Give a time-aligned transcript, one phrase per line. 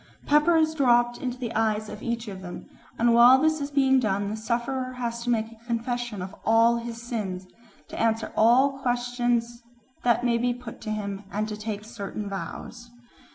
[0.25, 2.67] Pepper is dropped into the eyes of each of them,
[2.97, 6.77] and while this is being done the sufferer has to make a confession of all
[6.77, 7.45] his sins,
[7.87, 9.61] to answer all questions
[10.01, 12.89] that may be put to him, and to take certain vows.